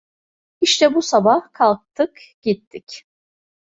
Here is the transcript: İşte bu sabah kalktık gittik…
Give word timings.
İşte 0.61 0.95
bu 0.95 1.01
sabah 1.01 1.53
kalktık 1.53 2.19
gittik… 2.41 3.05